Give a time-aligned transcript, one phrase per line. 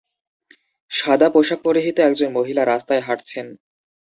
[0.91, 3.45] সাদা পোশাক পরিহিত একজন মহিলা রাস্তায় হাঁটছেন।